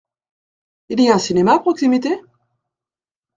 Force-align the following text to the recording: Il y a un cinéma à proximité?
Il 0.89 0.99
y 0.99 1.11
a 1.11 1.13
un 1.13 1.19
cinéma 1.19 1.53
à 1.53 1.59
proximité? 1.59 2.09